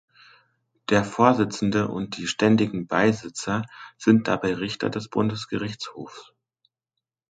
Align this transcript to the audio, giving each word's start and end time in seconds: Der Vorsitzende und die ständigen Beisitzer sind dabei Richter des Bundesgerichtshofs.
Der 0.89 1.03
Vorsitzende 1.05 1.87
und 1.87 2.17
die 2.17 2.25
ständigen 2.25 2.87
Beisitzer 2.87 3.67
sind 3.99 4.27
dabei 4.27 4.55
Richter 4.55 4.89
des 4.89 5.09
Bundesgerichtshofs. 5.09 6.33